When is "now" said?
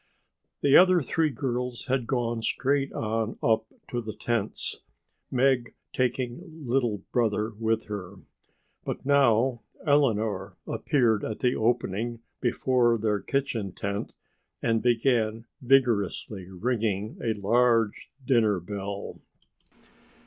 9.05-9.61